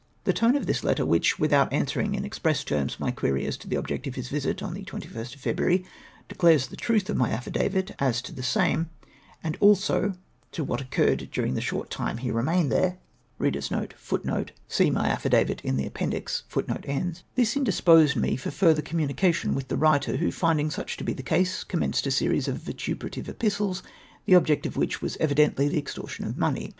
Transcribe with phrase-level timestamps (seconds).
[0.23, 3.67] The tone of this letter, which, witliout answering in express terms my query as to
[3.67, 5.85] the object of his visit on the 21st of February,
[6.27, 8.89] declares the truth of my affidavit as to the same,
[9.43, 10.15] and also
[10.53, 12.97] to what occurred durino the short time he remained there.*
[13.37, 14.35] This indis
[17.85, 21.63] posed me for further comnumication with the writer, who, lindhig such to be the case,
[21.63, 23.83] commenced a series of vituperative epistles,
[24.25, 26.69] the object of which was evi dently tlie extortion of money.